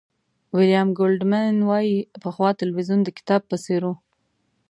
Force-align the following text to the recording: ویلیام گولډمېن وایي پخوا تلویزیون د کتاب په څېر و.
ویلیام 0.57 0.89
گولډمېن 0.99 1.57
وایي 1.69 1.95
پخوا 2.23 2.49
تلویزیون 2.61 2.99
د 3.03 3.09
کتاب 3.17 3.41
په 3.49 3.57
څېر 3.63 3.81
و. 3.87 3.91